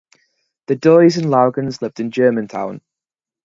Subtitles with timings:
[0.65, 2.81] The Dyes and Logans lived in Germantown.